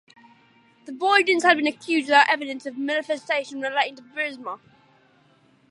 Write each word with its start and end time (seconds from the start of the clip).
The 0.85 0.93
Bidens 0.93 1.43
had 1.43 1.57
been 1.57 1.67
accused 1.67 2.07
without 2.07 2.27
evidence 2.27 2.65
of 2.65 2.75
malfeasance 2.75 3.53
relating 3.61 3.97
to 3.97 4.01
Burisma. 4.01 4.59